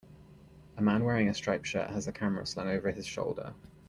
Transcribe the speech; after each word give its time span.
A 0.77 0.81
man 0.81 1.03
wearing 1.03 1.29
a 1.29 1.33
striped 1.35 1.67
shirt 1.67 1.91
has 1.91 2.07
a 2.07 2.11
camera 2.11 2.47
slung 2.47 2.67
over 2.69 2.89
his 2.89 3.05
shoulder. 3.05 3.53